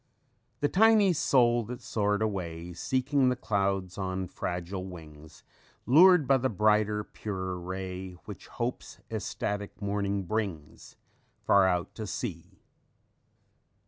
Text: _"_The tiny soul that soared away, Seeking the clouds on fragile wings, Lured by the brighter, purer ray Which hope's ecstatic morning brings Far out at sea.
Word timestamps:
_"_The 0.67 0.73
tiny 0.73 1.13
soul 1.13 1.63
that 1.65 1.79
soared 1.79 2.23
away, 2.23 2.73
Seeking 2.73 3.29
the 3.29 3.35
clouds 3.35 3.99
on 3.99 4.27
fragile 4.27 4.83
wings, 4.83 5.43
Lured 5.85 6.25
by 6.27 6.37
the 6.37 6.49
brighter, 6.49 7.03
purer 7.03 7.59
ray 7.59 8.13
Which 8.25 8.47
hope's 8.47 8.97
ecstatic 9.11 9.79
morning 9.79 10.23
brings 10.23 10.95
Far 11.45 11.67
out 11.67 11.99
at 11.99 12.09
sea. 12.09 12.63